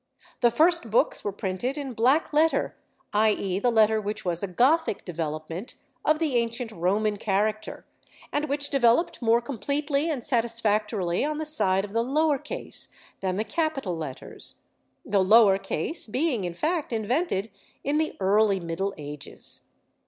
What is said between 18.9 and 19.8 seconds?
Ages.